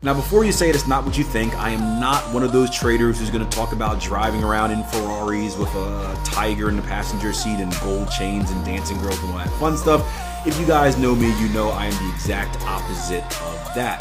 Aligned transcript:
Now, 0.00 0.14
before 0.14 0.44
you 0.44 0.52
say 0.52 0.68
it, 0.68 0.76
it's 0.76 0.86
not 0.86 1.04
what 1.04 1.18
you 1.18 1.24
think. 1.24 1.56
I 1.56 1.70
am 1.70 1.98
not 1.98 2.22
one 2.32 2.44
of 2.44 2.52
those 2.52 2.70
traders 2.70 3.18
who's 3.18 3.30
going 3.30 3.44
to 3.44 3.50
talk 3.50 3.72
about 3.72 4.00
driving 4.00 4.44
around 4.44 4.70
in 4.70 4.84
Ferraris 4.84 5.58
with 5.58 5.74
a 5.74 6.20
tiger 6.24 6.68
in 6.68 6.76
the 6.76 6.82
passenger 6.82 7.32
seat 7.32 7.58
and 7.58 7.74
gold 7.80 8.08
chains 8.08 8.48
and 8.52 8.64
dancing 8.64 8.96
girls 8.98 9.18
and 9.24 9.32
all 9.32 9.38
that 9.38 9.50
fun 9.58 9.76
stuff. 9.76 10.06
If 10.46 10.56
you 10.60 10.66
guys 10.66 10.96
know 10.98 11.16
me, 11.16 11.36
you 11.40 11.48
know 11.48 11.70
I 11.70 11.86
am 11.86 12.06
the 12.06 12.14
exact 12.14 12.62
opposite 12.62 13.24
of 13.24 13.74
that. 13.74 14.00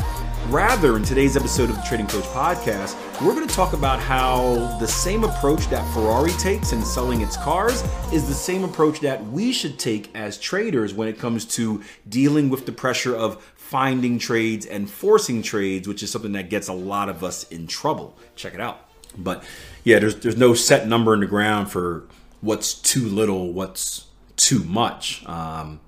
Rather, 0.49 0.95
in 0.95 1.03
today's 1.03 1.35
episode 1.35 1.69
of 1.69 1.75
the 1.75 1.81
Trading 1.81 2.07
Coach 2.07 2.23
Podcast, 2.25 2.95
we're 3.21 3.33
going 3.33 3.45
to 3.45 3.53
talk 3.53 3.73
about 3.73 3.99
how 3.99 4.55
the 4.79 4.87
same 4.87 5.25
approach 5.25 5.67
that 5.67 5.85
Ferrari 5.93 6.31
takes 6.39 6.71
in 6.71 6.81
selling 6.85 7.19
its 7.19 7.35
cars 7.35 7.83
is 8.13 8.29
the 8.29 8.33
same 8.33 8.63
approach 8.63 9.01
that 9.01 9.21
we 9.27 9.51
should 9.51 9.77
take 9.77 10.09
as 10.15 10.37
traders 10.37 10.93
when 10.93 11.09
it 11.09 11.19
comes 11.19 11.43
to 11.43 11.83
dealing 12.07 12.47
with 12.47 12.65
the 12.65 12.71
pressure 12.71 13.13
of 13.13 13.43
finding 13.55 14.17
trades 14.17 14.65
and 14.65 14.89
forcing 14.89 15.41
trades, 15.41 15.85
which 15.85 16.01
is 16.01 16.09
something 16.09 16.31
that 16.31 16.49
gets 16.49 16.69
a 16.69 16.73
lot 16.73 17.09
of 17.09 17.25
us 17.25 17.43
in 17.49 17.67
trouble. 17.67 18.17
Check 18.37 18.53
it 18.53 18.61
out. 18.61 18.87
But 19.17 19.43
yeah, 19.83 19.99
there's 19.99 20.15
there's 20.15 20.37
no 20.37 20.53
set 20.53 20.87
number 20.87 21.13
in 21.13 21.19
the 21.19 21.25
ground 21.25 21.69
for 21.69 22.07
what's 22.39 22.73
too 22.73 23.05
little, 23.09 23.51
what's 23.51 24.05
too 24.37 24.63
much. 24.63 25.25
Um, 25.25 25.81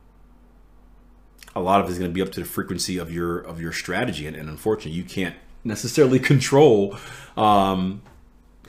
a 1.60 1.62
lot 1.62 1.82
of 1.82 1.88
it 1.88 1.92
is 1.92 2.00
going 2.00 2.12
to 2.12 2.14
be 2.14 2.22
up 2.22 2.32
to 2.32 2.40
the 2.40 2.46
frequency 2.46 2.98
of 2.98 3.12
your 3.12 3.40
of 3.40 3.62
your 3.62 3.72
strategy, 3.72 4.26
and, 4.28 4.36
and 4.36 4.50
unfortunately, 4.50 4.92
you 4.92 5.04
can't 5.04 5.36
necessarily 5.64 6.20
control 6.32 6.98
um, 7.38 8.02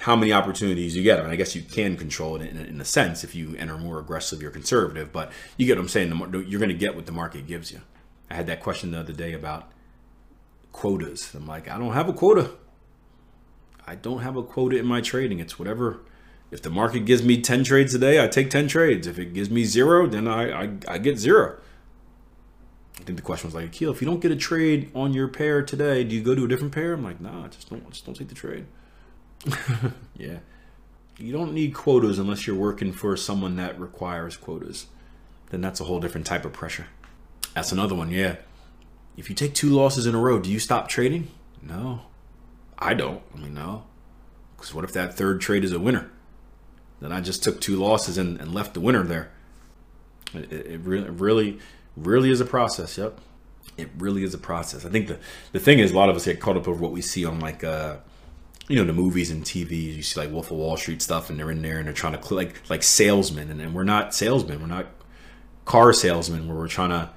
how 0.00 0.16
many 0.16 0.32
opportunities 0.32 0.96
you 0.96 1.02
get. 1.02 1.18
I 1.18 1.22
mean, 1.22 1.30
I 1.30 1.36
guess 1.36 1.54
you 1.54 1.62
can 1.62 1.96
control 1.96 2.36
it 2.36 2.48
in, 2.48 2.56
in, 2.56 2.80
a 2.80 2.84
sense 2.84 3.22
if 3.22 3.34
you 3.34 3.54
enter 3.56 3.76
more 3.76 3.98
aggressive 3.98 4.42
or 4.42 4.50
conservative, 4.50 5.12
but 5.12 5.30
you 5.56 5.66
get 5.66 5.76
what 5.76 5.82
I'm 5.82 5.88
saying. 5.88 6.08
You're 6.48 6.60
going 6.60 6.70
to 6.70 6.74
get 6.74 6.96
what 6.96 7.06
the 7.06 7.12
market 7.12 7.46
gives 7.46 7.70
you. 7.70 7.82
I 8.30 8.34
had 8.34 8.46
that 8.46 8.62
question 8.62 8.92
the 8.92 9.00
other 9.00 9.12
day 9.12 9.32
about 9.34 9.70
quotas. 10.72 11.34
I'm 11.34 11.46
like, 11.46 11.68
I 11.68 11.78
don't 11.78 11.92
have 11.92 12.08
a 12.08 12.12
quota. 12.12 12.52
I 13.86 13.96
don't 13.96 14.20
have 14.20 14.36
a 14.36 14.42
quota 14.42 14.78
in 14.78 14.86
my 14.86 15.00
trading. 15.00 15.40
It's 15.40 15.58
whatever. 15.58 16.00
If 16.50 16.62
the 16.62 16.70
market 16.70 17.00
gives 17.00 17.22
me 17.22 17.40
10 17.40 17.64
trades 17.64 17.94
a 17.94 17.98
day, 17.98 18.22
I 18.22 18.28
take 18.28 18.50
10 18.50 18.68
trades. 18.68 19.06
If 19.06 19.18
it 19.18 19.34
gives 19.34 19.50
me 19.50 19.64
zero, 19.64 20.06
then 20.06 20.26
I, 20.26 20.64
I, 20.64 20.70
I 20.88 20.98
get 20.98 21.18
zero. 21.18 21.58
I 23.00 23.04
think 23.04 23.16
the 23.16 23.22
question 23.22 23.48
was 23.48 23.54
like, 23.54 23.66
Akil, 23.66 23.90
if 23.90 24.02
you 24.02 24.06
don't 24.06 24.20
get 24.20 24.30
a 24.30 24.36
trade 24.36 24.90
on 24.94 25.14
your 25.14 25.28
pair 25.28 25.62
today, 25.62 26.04
do 26.04 26.14
you 26.14 26.22
go 26.22 26.34
to 26.34 26.44
a 26.44 26.48
different 26.48 26.74
pair? 26.74 26.92
I'm 26.92 27.02
like, 27.02 27.20
nah, 27.20 27.48
just 27.48 27.70
don't 27.70 27.88
just 27.90 28.04
don't 28.04 28.14
take 28.14 28.28
the 28.28 28.34
trade. 28.34 28.66
yeah. 30.16 30.38
You 31.18 31.32
don't 31.32 31.52
need 31.52 31.74
quotas 31.74 32.18
unless 32.18 32.46
you're 32.46 32.56
working 32.56 32.92
for 32.92 33.16
someone 33.16 33.56
that 33.56 33.78
requires 33.78 34.36
quotas. 34.36 34.86
Then 35.50 35.60
that's 35.60 35.80
a 35.80 35.84
whole 35.84 36.00
different 36.00 36.26
type 36.26 36.44
of 36.44 36.52
pressure. 36.52 36.86
That's 37.54 37.72
another 37.72 37.94
one, 37.94 38.10
yeah. 38.10 38.36
If 39.16 39.28
you 39.28 39.34
take 39.34 39.54
two 39.54 39.70
losses 39.70 40.06
in 40.06 40.14
a 40.14 40.18
row, 40.18 40.38
do 40.38 40.50
you 40.50 40.58
stop 40.58 40.88
trading? 40.88 41.28
No. 41.62 42.02
I 42.78 42.94
don't. 42.94 43.22
I 43.34 43.38
mean, 43.38 43.54
no. 43.54 43.84
Because 44.56 44.72
what 44.72 44.84
if 44.84 44.92
that 44.92 45.14
third 45.14 45.40
trade 45.40 45.64
is 45.64 45.72
a 45.72 45.78
winner? 45.78 46.10
Then 47.00 47.12
I 47.12 47.20
just 47.20 47.42
took 47.42 47.60
two 47.60 47.76
losses 47.76 48.16
and, 48.16 48.40
and 48.40 48.54
left 48.54 48.74
the 48.74 48.80
winner 48.80 49.02
there. 49.02 49.30
It, 50.32 50.52
it, 50.52 50.80
really, 50.80 51.10
really, 51.10 51.58
really 52.06 52.30
is 52.30 52.40
a 52.40 52.44
process. 52.44 52.98
Yep. 52.98 53.20
It 53.76 53.90
really 53.98 54.24
is 54.24 54.34
a 54.34 54.38
process. 54.38 54.84
I 54.84 54.90
think 54.90 55.08
the, 55.08 55.18
the 55.52 55.60
thing 55.60 55.78
is, 55.78 55.92
a 55.92 55.96
lot 55.96 56.08
of 56.08 56.16
us 56.16 56.24
get 56.24 56.40
caught 56.40 56.56
up 56.56 56.68
over 56.68 56.80
what 56.80 56.92
we 56.92 57.00
see 57.00 57.24
on 57.24 57.40
like, 57.40 57.64
uh, 57.64 57.96
you 58.68 58.76
know, 58.76 58.84
the 58.84 58.92
movies 58.92 59.30
and 59.30 59.44
TV. 59.44 59.96
You 59.96 60.02
see 60.02 60.20
like 60.20 60.30
Wolf 60.30 60.50
of 60.50 60.58
Wall 60.58 60.76
Street 60.76 61.02
stuff, 61.02 61.30
and 61.30 61.38
they're 61.38 61.50
in 61.50 61.62
there 61.62 61.78
and 61.78 61.86
they're 61.86 61.94
trying 61.94 62.18
to 62.18 62.34
like 62.34 62.68
like 62.70 62.82
salesmen, 62.82 63.50
and, 63.50 63.60
and 63.60 63.74
we're 63.74 63.84
not 63.84 64.14
salesmen. 64.14 64.60
We're 64.60 64.66
not 64.66 64.86
car 65.64 65.92
salesmen. 65.92 66.46
Where 66.46 66.56
we're 66.56 66.68
trying 66.68 66.90
to 66.90 67.10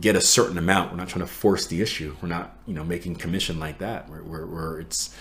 get 0.00 0.16
a 0.16 0.20
certain 0.20 0.58
amount. 0.58 0.90
We're 0.90 0.98
not 0.98 1.08
trying 1.08 1.24
to 1.24 1.32
force 1.32 1.66
the 1.66 1.80
issue. 1.80 2.16
We're 2.20 2.28
not, 2.28 2.56
you 2.66 2.74
know, 2.74 2.84
making 2.84 3.16
commission 3.16 3.60
like 3.60 3.78
that. 3.78 4.08
We're, 4.08 4.22
we're, 4.22 4.46
we're 4.46 4.80
it's 4.80 5.14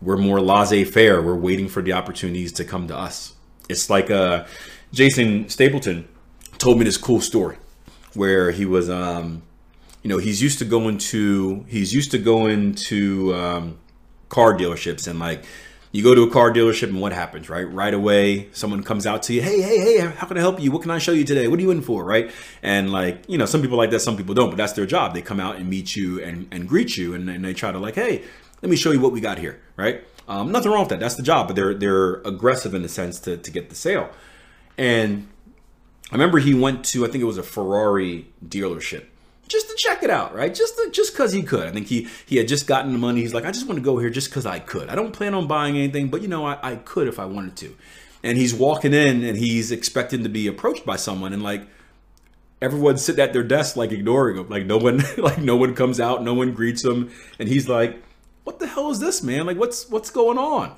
we're 0.00 0.16
more 0.16 0.40
laissez-faire. 0.40 1.22
We're 1.22 1.36
waiting 1.36 1.68
for 1.68 1.82
the 1.82 1.92
opportunities 1.92 2.52
to 2.52 2.64
come 2.64 2.88
to 2.88 2.96
us. 2.96 3.34
It's 3.68 3.88
like 3.88 4.10
uh, 4.10 4.44
Jason 4.92 5.48
Stapleton 5.48 6.08
told 6.58 6.78
me 6.78 6.84
this 6.84 6.96
cool 6.96 7.20
story 7.20 7.56
where 8.16 8.50
he 8.50 8.64
was, 8.64 8.88
um, 8.90 9.42
you 10.02 10.10
know, 10.10 10.18
he's 10.18 10.42
used 10.42 10.58
to 10.60 10.64
going 10.64 10.98
to 10.98 11.64
he's 11.68 11.92
used 11.94 12.10
to 12.12 12.18
going 12.18 12.74
to 12.74 13.34
um, 13.34 13.78
car 14.28 14.56
dealerships 14.56 15.06
and 15.06 15.18
like 15.18 15.44
you 15.92 16.02
go 16.02 16.14
to 16.14 16.22
a 16.24 16.30
car 16.30 16.52
dealership 16.52 16.88
and 16.88 17.00
what 17.00 17.12
happens, 17.12 17.48
right? 17.48 17.62
Right 17.62 17.94
away, 17.94 18.48
someone 18.52 18.82
comes 18.82 19.06
out 19.06 19.22
to 19.24 19.32
you, 19.32 19.40
hey, 19.40 19.62
hey, 19.62 19.78
hey, 19.78 19.98
how 20.00 20.26
can 20.26 20.36
I 20.36 20.40
help 20.40 20.60
you? 20.60 20.70
What 20.70 20.82
can 20.82 20.90
I 20.90 20.98
show 20.98 21.12
you 21.12 21.24
today? 21.24 21.48
What 21.48 21.58
are 21.58 21.62
you 21.62 21.70
in 21.70 21.80
for, 21.80 22.04
right? 22.04 22.30
And 22.62 22.92
like, 22.92 23.24
you 23.28 23.38
know, 23.38 23.46
some 23.46 23.62
people 23.62 23.78
like 23.78 23.90
that, 23.90 24.00
some 24.00 24.16
people 24.16 24.34
don't, 24.34 24.50
but 24.50 24.56
that's 24.56 24.74
their 24.74 24.84
job. 24.84 25.14
They 25.14 25.22
come 25.22 25.40
out 25.40 25.56
and 25.56 25.70
meet 25.70 25.96
you 25.96 26.22
and, 26.22 26.48
and 26.50 26.68
greet 26.68 26.96
you 26.98 27.14
and, 27.14 27.30
and 27.30 27.44
they 27.44 27.54
try 27.54 27.72
to 27.72 27.78
like, 27.78 27.94
hey, 27.94 28.24
let 28.62 28.68
me 28.68 28.76
show 28.76 28.90
you 28.90 29.00
what 29.00 29.12
we 29.12 29.20
got 29.20 29.38
here, 29.38 29.60
right? 29.76 30.04
Um, 30.28 30.50
nothing 30.50 30.72
wrong 30.72 30.80
with 30.80 30.88
that. 30.90 31.00
That's 31.00 31.14
the 31.14 31.22
job, 31.22 31.46
but 31.46 31.56
they're 31.56 31.74
they're 31.74 32.14
aggressive 32.22 32.74
in 32.74 32.84
a 32.84 32.88
sense 32.88 33.20
to, 33.20 33.36
to 33.36 33.50
get 33.50 33.68
the 33.68 33.76
sale. 33.76 34.10
And 34.76 35.28
I 36.10 36.14
remember 36.14 36.38
he 36.38 36.54
went 36.54 36.84
to, 36.86 37.04
I 37.04 37.08
think 37.08 37.22
it 37.22 37.26
was 37.26 37.38
a 37.38 37.42
Ferrari 37.42 38.26
dealership 38.46 39.06
just 39.48 39.68
to 39.68 39.76
check 39.76 40.02
it 40.02 40.10
out, 40.10 40.34
right? 40.34 40.54
Just 40.54 40.76
to, 40.76 40.90
just 40.90 41.12
because 41.12 41.32
he 41.32 41.42
could. 41.42 41.66
I 41.66 41.70
think 41.70 41.86
he 41.86 42.08
he 42.26 42.36
had 42.36 42.48
just 42.48 42.66
gotten 42.66 42.92
the 42.92 42.98
money. 42.98 43.20
He's 43.20 43.34
like, 43.34 43.44
I 43.44 43.50
just 43.50 43.66
want 43.66 43.78
to 43.78 43.84
go 43.84 43.98
here 43.98 44.10
just 44.10 44.28
because 44.28 44.46
I 44.46 44.58
could. 44.58 44.88
I 44.88 44.94
don't 44.94 45.12
plan 45.12 45.34
on 45.34 45.46
buying 45.46 45.76
anything, 45.76 46.08
but 46.08 46.22
you 46.22 46.28
know, 46.28 46.46
I, 46.46 46.58
I 46.62 46.76
could 46.76 47.08
if 47.08 47.18
I 47.18 47.26
wanted 47.26 47.56
to. 47.58 47.76
And 48.22 48.36
he's 48.36 48.52
walking 48.52 48.92
in 48.92 49.22
and 49.22 49.38
he's 49.38 49.70
expecting 49.70 50.22
to 50.24 50.28
be 50.28 50.46
approached 50.46 50.84
by 50.84 50.96
someone, 50.96 51.32
and 51.32 51.42
like 51.42 51.66
everyone's 52.60 53.02
sitting 53.02 53.22
at 53.22 53.32
their 53.32 53.44
desk, 53.44 53.76
like 53.76 53.92
ignoring 53.92 54.36
him. 54.36 54.48
Like 54.48 54.66
no 54.66 54.78
one, 54.78 55.02
like 55.18 55.38
no 55.38 55.56
one 55.56 55.74
comes 55.74 56.00
out, 56.00 56.22
no 56.22 56.34
one 56.34 56.52
greets 56.52 56.84
him, 56.84 57.10
and 57.38 57.48
he's 57.48 57.68
like, 57.68 58.02
"What 58.44 58.58
the 58.58 58.66
hell 58.66 58.90
is 58.90 58.98
this, 58.98 59.22
man? 59.22 59.46
Like, 59.46 59.58
what's 59.58 59.88
what's 59.88 60.10
going 60.10 60.38
on?" 60.38 60.76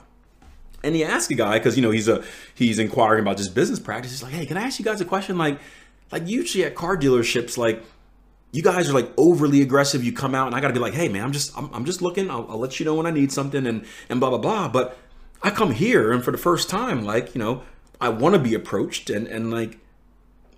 And 0.83 0.95
he 0.95 1.05
asked 1.05 1.31
a 1.31 1.35
guy 1.35 1.59
because 1.59 1.77
you 1.77 1.83
know 1.83 1.91
he's 1.91 2.09
a 2.09 2.25
he's 2.55 2.79
inquiring 2.79 3.23
about 3.23 3.37
just 3.37 3.55
business 3.55 3.81
practice. 3.81 4.13
He's 4.13 4.23
like, 4.23 4.33
"Hey, 4.33 4.47
can 4.47 4.57
I 4.57 4.63
ask 4.63 4.79
you 4.79 4.85
guys 4.85 5.01
a 5.01 5.05
question? 5.05 5.37
Like, 5.37 5.59
like 6.13 6.29
usually 6.29 6.65
at 6.65 6.75
car 6.75 6.97
dealerships, 6.97 7.57
like." 7.59 7.83
you 8.53 8.63
guys 8.63 8.89
are 8.89 8.93
like 8.93 9.11
overly 9.17 9.61
aggressive. 9.63 10.03
You 10.03 10.13
come 10.13 10.35
out 10.35 10.47
and 10.47 10.57
I 10.57 10.61
got 10.61 10.69
to 10.69 10.75
be 10.75 10.81
like, 10.81 10.95
hey 10.95 11.09
man, 11.09 11.23
I'm 11.25 11.33
just 11.33 11.57
I'm, 11.57 11.73
I'm 11.73 11.85
just 11.85 12.01
looking. 12.01 12.31
I'll, 12.31 12.47
I'll, 12.49 12.59
let 12.59 12.81
you 12.81 12.87
know 12.87 12.95
when 12.95 13.07
I 13.07 13.11
need 13.11 13.33
something 13.33 13.67
and 13.67 13.85
and 14.09 14.21
blah 14.21 14.31
blah 14.31 14.39
blah. 14.39 14.69
But 14.69 14.97
I 15.43 15.51
come 15.51 15.73
here 15.73 16.13
and 16.13 16.25
for 16.25 16.31
the 16.31 16.39
first 16.39 16.71
time, 16.71 17.05
like 17.05 17.35
you 17.35 17.39
know, 17.39 17.63
I 18.01 18.09
want 18.09 18.35
to 18.35 18.41
be 18.41 18.55
approached 18.55 19.11
and 19.11 19.27
and 19.27 19.51
like 19.51 19.79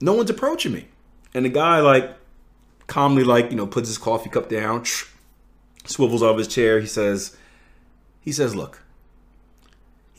no 0.00 0.12
one's 0.14 0.30
approaching 0.30 0.72
me. 0.72 0.86
And 1.34 1.44
the 1.44 1.50
guy 1.50 1.80
like 1.80 2.16
calmly 2.86 3.24
like 3.24 3.50
you 3.50 3.56
know 3.56 3.66
puts 3.66 3.88
his 3.88 3.98
coffee 3.98 4.30
cup 4.30 4.48
down, 4.48 4.84
swivels 5.84 6.22
off 6.22 6.38
his 6.38 6.48
chair. 6.48 6.80
He 6.80 6.86
says, 6.86 7.36
he 8.20 8.30
says, 8.30 8.54
look, 8.54 8.82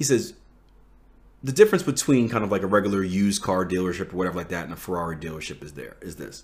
he 0.01 0.03
says. 0.03 0.33
The 1.43 1.51
difference 1.51 1.81
between 1.81 2.29
kind 2.29 2.43
of 2.43 2.51
like 2.51 2.61
a 2.61 2.67
regular 2.67 3.03
used 3.03 3.41
car 3.41 3.65
dealership 3.65 4.13
or 4.13 4.17
whatever 4.17 4.37
like 4.37 4.49
that 4.49 4.65
and 4.65 4.73
a 4.73 4.75
Ferrari 4.75 5.15
dealership 5.15 5.63
is 5.63 5.73
there 5.73 5.97
is 5.99 6.17
this, 6.17 6.43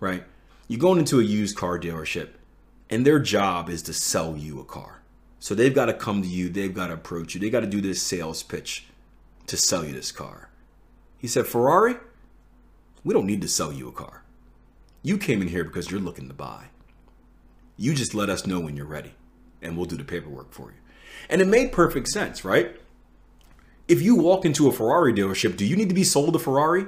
right? 0.00 0.22
you 0.68 0.78
going 0.78 0.98
into 0.98 1.20
a 1.20 1.22
used 1.22 1.56
car 1.56 1.78
dealership 1.78 2.30
and 2.90 3.06
their 3.06 3.18
job 3.18 3.68
is 3.68 3.82
to 3.82 3.92
sell 3.92 4.36
you 4.36 4.60
a 4.60 4.64
car. 4.64 5.02
So 5.38 5.54
they've 5.54 5.74
got 5.74 5.86
to 5.86 5.94
come 5.94 6.22
to 6.22 6.28
you, 6.28 6.48
they've 6.48 6.74
got 6.74 6.88
to 6.88 6.94
approach 6.94 7.34
you, 7.34 7.40
they 7.40 7.50
got 7.50 7.60
to 7.60 7.66
do 7.66 7.80
this 7.80 8.02
sales 8.02 8.42
pitch 8.42 8.86
to 9.46 9.56
sell 9.56 9.84
you 9.84 9.92
this 9.92 10.12
car. 10.12 10.48
He 11.18 11.26
said, 11.26 11.46
Ferrari, 11.46 11.96
we 13.02 13.12
don't 13.12 13.26
need 13.26 13.42
to 13.42 13.48
sell 13.48 13.72
you 13.72 13.88
a 13.88 13.92
car. 13.92 14.22
You 15.02 15.18
came 15.18 15.42
in 15.42 15.48
here 15.48 15.64
because 15.64 15.90
you're 15.90 16.00
looking 16.00 16.28
to 16.28 16.34
buy. 16.34 16.66
You 17.76 17.94
just 17.94 18.14
let 18.14 18.30
us 18.30 18.46
know 18.46 18.60
when 18.60 18.76
you're 18.76 18.86
ready 18.86 19.14
and 19.60 19.76
we'll 19.76 19.86
do 19.86 19.96
the 19.96 20.04
paperwork 20.04 20.52
for 20.52 20.70
you. 20.70 20.78
And 21.28 21.42
it 21.42 21.48
made 21.48 21.72
perfect 21.72 22.08
sense, 22.08 22.44
right? 22.44 22.76
If 23.86 24.00
you 24.00 24.16
walk 24.16 24.44
into 24.44 24.68
a 24.68 24.72
Ferrari 24.72 25.12
dealership, 25.12 25.56
do 25.56 25.66
you 25.66 25.76
need 25.76 25.88
to 25.88 25.94
be 25.94 26.04
sold 26.04 26.34
a 26.34 26.38
Ferrari? 26.38 26.86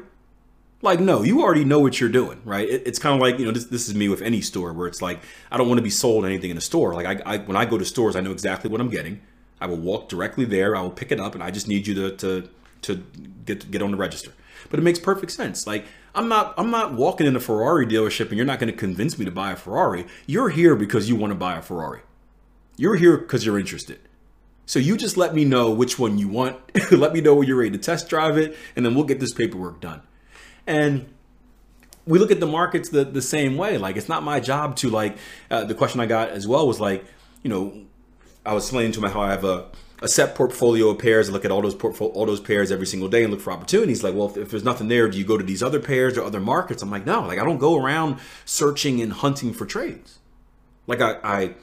Like, 0.82 1.00
no, 1.00 1.22
you 1.22 1.42
already 1.42 1.64
know 1.64 1.80
what 1.80 2.00
you're 2.00 2.10
doing, 2.10 2.40
right? 2.44 2.68
It, 2.68 2.82
it's 2.86 2.98
kind 2.98 3.14
of 3.14 3.20
like, 3.20 3.38
you 3.38 3.46
know, 3.46 3.50
this, 3.50 3.64
this 3.64 3.88
is 3.88 3.94
me 3.94 4.08
with 4.08 4.22
any 4.22 4.40
store 4.40 4.72
where 4.72 4.86
it's 4.86 5.00
like, 5.00 5.20
I 5.50 5.56
don't 5.56 5.68
want 5.68 5.78
to 5.78 5.82
be 5.82 5.90
sold 5.90 6.24
anything 6.24 6.50
in 6.50 6.56
a 6.56 6.60
store. 6.60 6.94
Like, 6.94 7.06
I, 7.06 7.34
I, 7.34 7.38
when 7.38 7.56
I 7.56 7.64
go 7.64 7.78
to 7.78 7.84
stores, 7.84 8.14
I 8.14 8.20
know 8.20 8.32
exactly 8.32 8.70
what 8.70 8.80
I'm 8.80 8.90
getting. 8.90 9.20
I 9.60 9.66
will 9.66 9.78
walk 9.78 10.08
directly 10.08 10.44
there. 10.44 10.76
I 10.76 10.82
will 10.82 10.90
pick 10.90 11.10
it 11.10 11.18
up, 11.18 11.34
and 11.34 11.42
I 11.42 11.50
just 11.50 11.66
need 11.66 11.86
you 11.86 11.94
to 11.94 12.16
to 12.16 12.48
to 12.82 13.04
get 13.46 13.70
get 13.70 13.82
on 13.82 13.90
the 13.90 13.96
register. 13.96 14.32
But 14.70 14.78
it 14.78 14.82
makes 14.82 14.98
perfect 14.98 15.32
sense. 15.32 15.66
Like, 15.66 15.86
I'm 16.14 16.28
not 16.28 16.54
I'm 16.58 16.70
not 16.70 16.92
walking 16.92 17.26
in 17.26 17.36
a 17.36 17.40
Ferrari 17.40 17.86
dealership, 17.86 18.28
and 18.28 18.36
you're 18.36 18.46
not 18.46 18.58
going 18.58 18.70
to 18.70 18.78
convince 18.78 19.18
me 19.18 19.24
to 19.24 19.30
buy 19.30 19.52
a 19.52 19.56
Ferrari. 19.56 20.06
You're 20.26 20.50
here 20.50 20.76
because 20.76 21.08
you 21.08 21.16
want 21.16 21.30
to 21.30 21.34
buy 21.34 21.56
a 21.56 21.62
Ferrari. 21.62 22.00
You're 22.76 22.96
here 22.96 23.16
because 23.16 23.46
you're 23.46 23.58
interested. 23.58 23.98
So 24.66 24.78
you 24.78 24.96
just 24.96 25.16
let 25.16 25.34
me 25.34 25.44
know 25.44 25.70
which 25.70 25.98
one 25.98 26.18
you 26.18 26.28
want. 26.28 26.58
let 26.90 27.12
me 27.12 27.20
know 27.20 27.34
when 27.36 27.46
you're 27.46 27.56
ready 27.56 27.70
to 27.70 27.78
test 27.78 28.08
drive 28.08 28.36
it, 28.36 28.56
and 28.74 28.84
then 28.84 28.94
we'll 28.94 29.04
get 29.04 29.20
this 29.20 29.32
paperwork 29.32 29.80
done. 29.80 30.02
And 30.66 31.06
we 32.04 32.18
look 32.18 32.30
at 32.30 32.40
the 32.40 32.46
markets 32.46 32.88
the, 32.90 33.04
the 33.04 33.22
same 33.22 33.56
way. 33.56 33.78
Like 33.78 33.96
it's 33.96 34.08
not 34.08 34.22
my 34.22 34.40
job 34.40 34.76
to 34.76 34.90
like. 34.90 35.16
Uh, 35.50 35.64
the 35.64 35.74
question 35.74 36.00
I 36.00 36.06
got 36.06 36.30
as 36.30 36.46
well 36.46 36.66
was 36.66 36.80
like, 36.80 37.04
you 37.42 37.50
know, 37.50 37.84
I 38.44 38.52
was 38.52 38.64
explaining 38.64 38.92
to 38.92 39.00
my 39.00 39.08
how 39.08 39.20
I 39.20 39.30
have 39.30 39.44
a 39.44 39.68
a 40.02 40.08
set 40.08 40.34
portfolio 40.34 40.90
of 40.90 40.98
pairs. 40.98 41.28
I 41.28 41.32
look 41.32 41.44
at 41.44 41.50
all 41.50 41.62
those 41.62 41.74
portfolio, 41.74 42.12
all 42.14 42.26
those 42.26 42.40
pairs 42.40 42.70
every 42.70 42.86
single 42.86 43.08
day 43.08 43.22
and 43.22 43.32
look 43.32 43.40
for 43.40 43.52
opportunities. 43.52 44.04
Like, 44.04 44.14
well, 44.14 44.28
if, 44.28 44.36
if, 44.36 44.50
there's 44.50 44.64
nothing 44.64 44.88
there, 44.88 45.08
do 45.08 45.16
you 45.16 45.24
go 45.24 45.38
to 45.38 45.44
these 45.44 45.62
other 45.62 45.80
pairs 45.80 46.18
or 46.18 46.24
other 46.24 46.40
markets? 46.40 46.82
I'm 46.82 46.90
like, 46.90 47.06
no, 47.06 47.20
like 47.20 47.38
I 47.38 47.44
don't 47.44 47.58
go 47.58 47.82
around 47.82 48.18
searching 48.44 49.00
and 49.00 49.12
hunting 49.12 49.52
for 49.52 49.64
trades. 49.64 50.18
Like 50.86 51.00
I, 51.00 51.18
I 51.22 51.54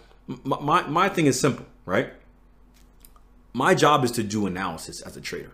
my 0.44 0.88
my 0.88 1.09
thing 1.09 1.27
is 1.27 1.39
simple, 1.39 1.65
right? 1.85 2.11
My 3.53 3.75
job 3.75 4.03
is 4.03 4.11
to 4.11 4.23
do 4.23 4.47
analysis 4.47 5.01
as 5.01 5.15
a 5.15 5.21
trader. 5.21 5.51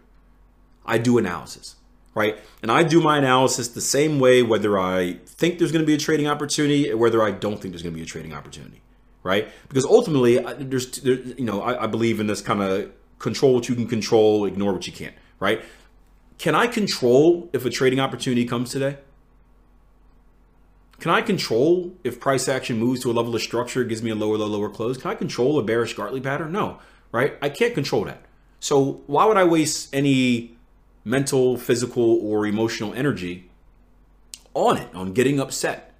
I 0.85 0.97
do 0.97 1.17
analysis, 1.17 1.75
right? 2.15 2.39
And 2.61 2.71
I 2.71 2.83
do 2.83 3.01
my 3.01 3.17
analysis 3.17 3.67
the 3.67 3.81
same 3.81 4.19
way 4.19 4.41
whether 4.41 4.79
I 4.79 5.19
think 5.25 5.59
there's 5.59 5.71
going 5.71 5.83
to 5.83 5.87
be 5.87 5.93
a 5.93 5.99
trading 5.99 6.27
opportunity 6.27 6.91
or 6.91 6.97
whether 6.97 7.21
I 7.21 7.31
don't 7.31 7.61
think 7.61 7.73
there's 7.73 7.83
going 7.83 7.93
to 7.93 7.97
be 7.97 8.03
a 8.03 8.07
trading 8.07 8.33
opportunity 8.33 8.81
right? 9.23 9.49
Because 9.67 9.85
ultimately, 9.85 10.39
there's, 10.59 10.91
there, 11.01 11.15
you 11.15 11.45
know, 11.45 11.61
I, 11.61 11.83
I 11.83 11.87
believe 11.87 12.19
in 12.19 12.27
this 12.27 12.41
kind 12.41 12.61
of 12.61 12.91
control 13.19 13.53
what 13.53 13.67
you 13.69 13.75
can 13.75 13.87
control, 13.87 14.45
ignore 14.45 14.73
what 14.73 14.87
you 14.87 14.93
can't, 14.93 15.15
right? 15.39 15.61
Can 16.37 16.55
I 16.55 16.67
control 16.67 17.49
if 17.51 17.65
a 17.65 17.69
trading 17.69 17.99
opportunity 17.99 18.45
comes 18.45 18.71
today? 18.71 18.97
Can 20.99 21.11
I 21.11 21.21
control 21.21 21.93
if 22.03 22.19
price 22.19 22.49
action 22.49 22.77
moves 22.77 23.01
to 23.01 23.11
a 23.11 23.13
level 23.13 23.33
of 23.33 23.41
structure, 23.41 23.83
gives 23.83 24.03
me 24.03 24.11
a 24.11 24.15
lower 24.15 24.37
low, 24.37 24.47
lower 24.47 24.69
close? 24.69 24.97
Can 24.97 25.11
I 25.11 25.15
control 25.15 25.57
a 25.57 25.63
bearish 25.63 25.95
Gartley 25.95 26.21
pattern? 26.21 26.51
No, 26.51 26.79
right? 27.11 27.37
I 27.41 27.49
can't 27.49 27.73
control 27.73 28.05
that. 28.05 28.21
So 28.59 29.01
why 29.07 29.25
would 29.25 29.37
I 29.37 29.43
waste 29.43 29.93
any 29.93 30.57
mental, 31.03 31.57
physical, 31.57 32.19
or 32.21 32.45
emotional 32.45 32.93
energy 32.93 33.49
on 34.53 34.77
it, 34.77 34.93
on 34.93 35.13
getting 35.13 35.39
upset, 35.39 35.93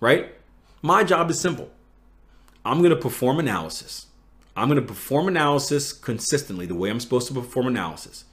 right? 0.00 0.34
My 0.82 1.04
job 1.04 1.30
is 1.30 1.40
simple. 1.40 1.70
I'm 2.64 2.78
going 2.78 2.90
to 2.90 2.96
perform 2.96 3.38
analysis. 3.38 4.06
I'm 4.56 4.68
going 4.68 4.80
to 4.80 4.86
perform 4.86 5.28
analysis 5.28 5.92
consistently 5.92 6.66
the 6.66 6.74
way 6.74 6.90
I'm 6.90 7.00
supposed 7.00 7.28
to 7.28 7.34
perform 7.34 7.66
analysis. 7.66 8.24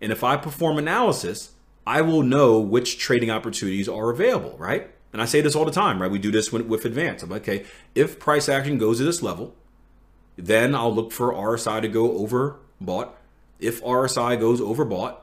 And 0.00 0.12
if 0.12 0.24
I 0.24 0.36
perform 0.36 0.78
analysis, 0.78 1.52
I 1.86 2.00
will 2.02 2.22
know 2.22 2.58
which 2.58 2.98
trading 2.98 3.30
opportunities 3.30 3.88
are 3.88 4.10
available, 4.10 4.56
right? 4.58 4.90
And 5.12 5.22
I 5.22 5.24
say 5.24 5.40
this 5.40 5.54
all 5.54 5.64
the 5.64 5.70
time, 5.70 6.02
right? 6.02 6.10
We 6.10 6.18
do 6.18 6.30
this 6.30 6.52
with, 6.52 6.84
advance. 6.84 7.22
I'm 7.22 7.30
like, 7.30 7.42
okay, 7.42 7.64
if 7.94 8.18
price 8.18 8.48
action 8.48 8.76
goes 8.76 8.98
to 8.98 9.04
this 9.04 9.22
level, 9.22 9.54
then 10.36 10.74
I'll 10.74 10.94
look 10.94 11.12
for 11.12 11.32
RSI 11.32 11.80
to 11.82 11.88
go 11.88 12.08
overbought. 12.08 13.10
If 13.58 13.82
RSI 13.82 14.38
goes 14.38 14.60
overbought, 14.60 15.16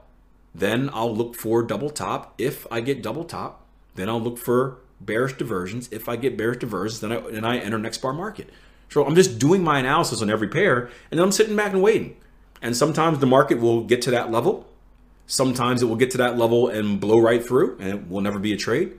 then 0.56 0.90
I'll 0.94 1.16
look 1.16 1.36
for 1.36 1.64
double 1.64 1.90
top. 1.90 2.34
If 2.38 2.66
I 2.72 2.82
get 2.82 3.04
double 3.04 3.24
top, 3.24 3.66
then 3.96 4.10
I'll 4.10 4.22
look 4.22 4.38
for 4.38 4.78
bearish 5.00 5.34
divergences. 5.34 5.92
If 5.92 6.10
I 6.10 6.16
get 6.16 6.38
bearish 6.38 6.60
divergences, 6.60 7.02
then 7.02 7.12
I, 7.12 7.20
then 7.20 7.46
I 7.46 7.58
enter 7.58 7.78
next 7.78 8.00
bar 8.00 8.14
market. 8.14 8.50
So 8.90 9.06
I'm 9.06 9.16
just 9.16 9.40
doing 9.40 9.64
my 9.64 9.80
analysis 9.80 10.22
on 10.22 10.30
every 10.30 10.48
pair, 10.48 10.90
and 11.10 11.20
then 11.20 11.22
I'm 11.22 11.32
sitting 11.32 11.56
back 11.56 11.74
and 11.74 11.82
waiting. 11.82 12.16
And 12.62 12.78
sometimes 12.78 13.20
the 13.20 13.26
market 13.26 13.60
will 13.60 13.84
get 13.84 14.02
to 14.04 14.12
that 14.12 14.32
level. 14.32 14.68
Sometimes 15.26 15.82
it 15.82 15.88
will 15.88 15.96
get 15.96 16.12
to 16.12 16.18
that 16.18 16.38
level 16.38 16.68
and 16.68 17.00
blow 17.00 17.20
right 17.20 17.44
through, 17.44 17.78
and 17.80 17.90
it 17.90 18.10
will 18.10 18.22
never 18.22 18.40
be 18.40 18.54
a 18.54 18.58
trade. 18.58 18.98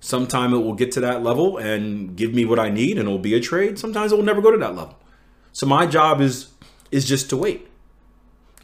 Sometime 0.00 0.52
it 0.52 0.58
will 0.58 0.74
get 0.74 0.92
to 0.92 1.00
that 1.00 1.22
level 1.22 1.56
and 1.58 2.16
give 2.16 2.34
me 2.34 2.44
what 2.44 2.58
I 2.58 2.68
need, 2.68 2.98
and 2.98 3.08
it 3.08 3.10
will 3.10 3.18
be 3.18 3.34
a 3.34 3.40
trade. 3.40 3.78
Sometimes 3.78 4.12
it 4.12 4.16
will 4.16 4.24
never 4.24 4.42
go 4.42 4.50
to 4.50 4.58
that 4.58 4.74
level. 4.74 4.98
So 5.56 5.64
my 5.64 5.86
job 5.86 6.20
is 6.20 6.48
is 6.90 7.08
just 7.08 7.30
to 7.30 7.36
wait. 7.38 7.66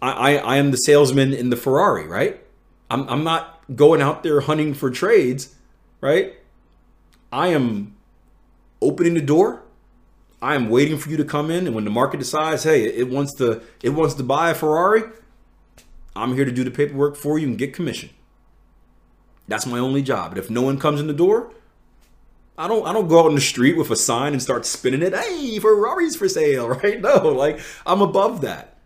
I, 0.02 0.10
I, 0.10 0.34
I 0.34 0.56
am 0.56 0.72
the 0.72 0.76
salesman 0.76 1.32
in 1.32 1.48
the 1.48 1.56
Ferrari, 1.56 2.06
right? 2.06 2.38
I'm, 2.90 3.08
I'm 3.08 3.24
not 3.24 3.64
going 3.74 4.02
out 4.02 4.22
there 4.22 4.42
hunting 4.42 4.74
for 4.74 4.90
trades, 4.90 5.54
right? 6.02 6.34
I 7.32 7.48
am 7.48 7.96
opening 8.82 9.14
the 9.14 9.22
door. 9.22 9.62
I 10.42 10.54
am 10.54 10.68
waiting 10.68 10.98
for 10.98 11.08
you 11.08 11.16
to 11.16 11.24
come 11.24 11.50
in, 11.50 11.66
and 11.66 11.74
when 11.74 11.84
the 11.84 11.90
market 11.90 12.18
decides, 12.18 12.64
hey, 12.64 12.84
it 12.84 13.08
wants 13.08 13.32
to 13.36 13.62
it 13.82 13.90
wants 13.90 14.12
to 14.16 14.22
buy 14.22 14.50
a 14.50 14.54
Ferrari, 14.54 15.04
I'm 16.14 16.34
here 16.34 16.44
to 16.44 16.52
do 16.52 16.62
the 16.62 16.70
paperwork 16.70 17.16
for 17.16 17.38
you 17.38 17.46
and 17.48 17.56
get 17.56 17.72
commission. 17.72 18.10
That's 19.48 19.64
my 19.64 19.78
only 19.78 20.02
job. 20.02 20.32
And 20.32 20.38
if 20.38 20.50
no 20.50 20.60
one 20.60 20.78
comes 20.78 21.00
in 21.00 21.06
the 21.06 21.14
door, 21.14 21.54
I 22.58 22.68
don't 22.68 22.86
I 22.86 22.92
don't 22.92 23.08
go 23.08 23.20
out 23.20 23.28
in 23.28 23.34
the 23.34 23.40
street 23.40 23.76
with 23.76 23.90
a 23.90 23.96
sign 23.96 24.32
and 24.32 24.42
start 24.42 24.66
spinning 24.66 25.02
it. 25.02 25.14
Hey, 25.14 25.58
Ferrari's 25.58 26.16
for 26.16 26.28
sale, 26.28 26.68
right? 26.82 27.00
No, 27.00 27.28
like 27.28 27.60
I'm 27.86 28.02
above 28.02 28.40
that. 28.42 28.76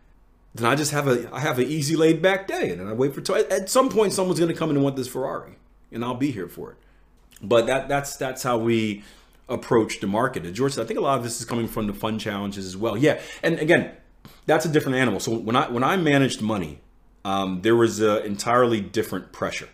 Then 0.55 0.67
I 0.67 0.75
just 0.75 0.93
have 0.93 1.07
a 1.07 1.33
I 1.35 1.41
have 1.41 1.59
an 1.59 1.67
easy 1.67 1.97
laid 1.97 2.23
back 2.23 2.49
day, 2.49 2.71
and 2.71 2.81
then 2.81 2.89
I 2.89 2.93
wait 2.93 3.15
for 3.15 3.21
t- 3.21 3.35
at 3.35 3.69
some 3.69 3.89
point 3.89 4.13
someone's 4.13 4.41
to 4.41 4.55
come 4.55 4.71
in 4.71 4.77
and 4.77 4.85
want 4.85 4.97
this 4.97 5.09
Ferrari, 5.09 5.57
and 5.93 6.05
I'll 6.05 6.15
be 6.15 6.31
here 6.31 6.49
for 6.49 6.73
it. 6.73 6.77
But 7.43 7.67
that 7.67 7.89
that's 7.89 8.17
that's 8.17 8.43
how 8.43 8.57
we 8.57 9.05
approach 9.49 10.01
the 10.01 10.07
market. 10.07 10.45
And 10.45 10.55
George, 10.55 10.73
said, 10.73 10.85
I 10.85 10.87
think 10.87 10.99
a 10.99 11.03
lot 11.03 11.19
of 11.19 11.25
this 11.25 11.39
is 11.39 11.45
coming 11.45 11.69
from 11.69 11.87
the 11.87 11.93
fund 11.93 12.21
challenges 12.21 12.67
as 12.67 12.77
well. 12.77 12.97
Yeah, 12.97 13.21
and 13.43 13.59
again, 13.59 13.93
that's 14.47 14.65
a 14.65 14.69
different 14.69 14.97
animal. 14.97 15.21
So 15.21 15.37
when 15.37 15.57
I 15.57 15.69
when 15.69 15.85
I 15.85 15.97
managed 15.97 16.41
money, 16.41 16.81
um, 17.25 17.61
there 17.63 17.77
was 17.77 18.01
an 18.01 18.25
entirely 18.25 18.81
different 18.81 19.33
pressure, 19.33 19.69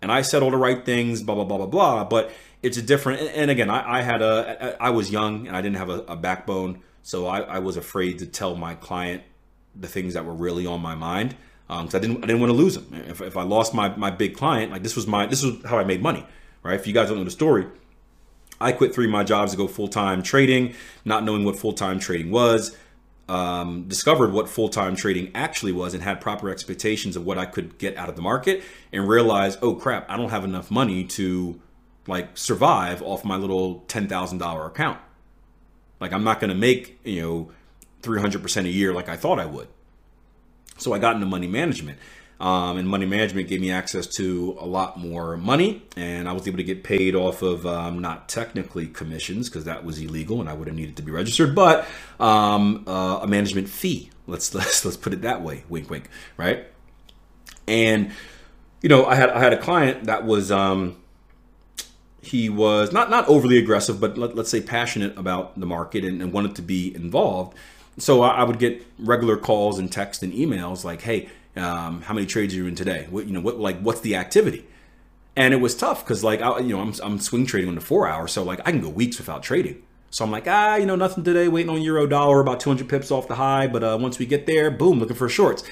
and 0.00 0.12
I 0.12 0.22
said 0.22 0.42
all 0.42 0.50
the 0.50 0.56
right 0.56 0.84
things, 0.84 1.22
blah 1.22 1.34
blah 1.34 1.44
blah 1.44 1.58
blah 1.58 1.66
blah. 1.66 2.04
But 2.04 2.30
it's 2.62 2.76
a 2.76 2.82
different. 2.82 3.20
And, 3.20 3.50
again, 3.50 3.70
I, 3.70 3.98
I, 3.98 4.02
had 4.02 4.20
a 4.20 4.76
I 4.80 4.90
was 4.90 5.10
young 5.10 5.46
and 5.46 5.56
I 5.56 5.62
didn't 5.62 5.76
have 5.76 5.90
a, 5.90 6.00
a 6.08 6.16
backbone, 6.16 6.80
so 7.02 7.26
I, 7.26 7.40
I, 7.40 7.58
was 7.60 7.76
afraid 7.76 8.18
to 8.18 8.26
tell 8.26 8.56
my 8.56 8.74
client 8.74 9.22
the 9.76 9.86
things 9.86 10.14
that 10.14 10.24
were 10.24 10.34
really 10.34 10.66
on 10.66 10.80
my 10.80 10.96
mind 10.96 11.36
because 11.68 11.94
um, 11.94 11.98
I 11.98 12.00
didn't 12.00 12.24
I 12.24 12.26
didn't 12.26 12.40
want 12.40 12.50
to 12.50 12.56
lose 12.56 12.74
them. 12.74 13.04
If, 13.08 13.20
if 13.20 13.36
I 13.36 13.42
lost 13.42 13.74
my 13.74 13.94
my 13.96 14.10
big 14.10 14.36
client, 14.36 14.72
like 14.72 14.82
this 14.82 14.96
was 14.96 15.06
my 15.06 15.26
this 15.26 15.42
was 15.42 15.64
how 15.64 15.78
I 15.78 15.84
made 15.84 16.02
money 16.02 16.26
right? 16.62 16.78
If 16.78 16.86
you 16.86 16.92
guys 16.92 17.08
don't 17.08 17.18
know 17.18 17.24
the 17.24 17.30
story, 17.30 17.66
I 18.60 18.72
quit 18.72 18.94
three 18.94 19.06
of 19.06 19.10
my 19.10 19.24
jobs 19.24 19.52
to 19.52 19.56
go 19.56 19.68
full 19.68 19.88
time 19.88 20.22
trading, 20.22 20.74
not 21.04 21.24
knowing 21.24 21.44
what 21.44 21.56
full 21.56 21.72
time 21.72 21.98
trading 21.98 22.30
was. 22.30 22.76
Um, 23.28 23.84
discovered 23.88 24.32
what 24.32 24.48
full 24.48 24.70
time 24.70 24.96
trading 24.96 25.30
actually 25.34 25.72
was 25.72 25.92
and 25.92 26.02
had 26.02 26.20
proper 26.20 26.48
expectations 26.48 27.14
of 27.14 27.26
what 27.26 27.36
I 27.36 27.44
could 27.44 27.76
get 27.76 27.96
out 27.98 28.08
of 28.08 28.16
the 28.16 28.22
market, 28.22 28.62
and 28.90 29.06
realized, 29.06 29.58
oh 29.60 29.74
crap, 29.74 30.10
I 30.10 30.16
don't 30.16 30.30
have 30.30 30.44
enough 30.44 30.70
money 30.70 31.04
to 31.04 31.60
like 32.06 32.38
survive 32.38 33.02
off 33.02 33.24
my 33.24 33.36
little 33.36 33.80
ten 33.86 34.08
thousand 34.08 34.38
dollar 34.38 34.64
account. 34.66 34.98
Like 36.00 36.12
I'm 36.12 36.24
not 36.24 36.40
going 36.40 36.48
to 36.48 36.56
make 36.56 36.98
you 37.04 37.20
know 37.20 37.50
300 38.00 38.40
percent 38.40 38.66
a 38.66 38.70
year 38.70 38.94
like 38.94 39.10
I 39.10 39.16
thought 39.16 39.38
I 39.38 39.46
would. 39.46 39.68
So 40.78 40.94
I 40.94 40.98
got 40.98 41.14
into 41.14 41.26
money 41.26 41.48
management 41.48 41.98
um, 42.40 42.78
and 42.78 42.88
money 42.88 43.04
management 43.04 43.48
gave 43.48 43.60
me 43.60 43.70
access 43.70 44.06
to 44.06 44.56
a 44.60 44.66
lot 44.66 44.98
more 44.98 45.36
money, 45.36 45.82
and 45.96 46.28
I 46.28 46.32
was 46.32 46.46
able 46.46 46.58
to 46.58 46.64
get 46.64 46.84
paid 46.84 47.16
off 47.16 47.42
of 47.42 47.66
um, 47.66 48.00
not 48.00 48.28
technically 48.28 48.86
commissions 48.86 49.48
because 49.48 49.64
that 49.64 49.84
was 49.84 49.98
illegal 49.98 50.40
and 50.40 50.48
I 50.48 50.52
would 50.52 50.68
have 50.68 50.76
needed 50.76 50.96
to 50.96 51.02
be 51.02 51.10
registered, 51.10 51.54
but 51.54 51.86
um, 52.20 52.84
uh, 52.86 53.20
a 53.22 53.26
management 53.26 53.68
fee. 53.68 54.10
Let's 54.28 54.54
let's 54.54 54.84
let's 54.84 54.96
put 54.96 55.12
it 55.12 55.22
that 55.22 55.42
way. 55.42 55.64
Wink, 55.68 55.90
wink. 55.90 56.08
Right. 56.36 56.66
And 57.66 58.12
you 58.82 58.88
know, 58.88 59.06
I 59.06 59.16
had 59.16 59.30
I 59.30 59.40
had 59.40 59.52
a 59.52 59.58
client 59.58 60.04
that 60.04 60.24
was 60.24 60.52
um, 60.52 60.96
he 62.22 62.48
was 62.48 62.92
not 62.92 63.10
not 63.10 63.28
overly 63.28 63.58
aggressive, 63.58 64.00
but 64.00 64.16
let, 64.16 64.38
us 64.38 64.48
say 64.48 64.60
passionate 64.60 65.16
about 65.18 65.58
the 65.58 65.66
market 65.66 66.04
and, 66.04 66.22
and 66.22 66.32
wanted 66.32 66.54
to 66.56 66.62
be 66.62 66.94
involved. 66.94 67.56
So 67.98 68.22
I, 68.22 68.28
I 68.28 68.42
would 68.44 68.60
get 68.60 68.86
regular 68.96 69.36
calls 69.36 69.80
and 69.80 69.90
texts 69.90 70.22
and 70.22 70.32
emails 70.32 70.84
like, 70.84 71.02
"Hey." 71.02 71.28
Um, 71.60 72.02
how 72.02 72.14
many 72.14 72.26
trades 72.26 72.54
are 72.54 72.56
you 72.56 72.66
in 72.66 72.74
today? 72.74 73.06
What 73.10 73.26
you 73.26 73.32
know, 73.32 73.40
what 73.40 73.58
like 73.58 73.80
what's 73.80 74.00
the 74.00 74.16
activity? 74.16 74.66
And 75.36 75.54
it 75.54 75.58
was 75.58 75.76
tough 75.76 76.04
because 76.04 76.24
like 76.24 76.40
I, 76.40 76.58
you 76.60 76.76
know 76.76 76.80
I'm 76.80 76.94
I'm 77.02 77.18
swing 77.20 77.46
trading 77.46 77.68
on 77.68 77.74
the 77.74 77.80
four 77.80 78.08
hour, 78.08 78.28
so 78.28 78.42
like 78.42 78.60
I 78.60 78.70
can 78.70 78.80
go 78.80 78.88
weeks 78.88 79.18
without 79.18 79.42
trading. 79.42 79.82
So 80.10 80.24
I'm 80.24 80.30
like 80.30 80.48
ah 80.48 80.76
you 80.76 80.86
know 80.86 80.96
nothing 80.96 81.22
today, 81.22 81.48
waiting 81.48 81.70
on 81.70 81.82
euro 81.82 82.06
dollar 82.06 82.40
about 82.40 82.60
200 82.60 82.88
pips 82.88 83.10
off 83.10 83.28
the 83.28 83.34
high, 83.34 83.66
but 83.66 83.84
uh, 83.84 83.98
once 84.00 84.18
we 84.18 84.26
get 84.26 84.46
there, 84.46 84.70
boom, 84.70 84.98
looking 84.98 85.16
for 85.16 85.28
shorts. 85.28 85.64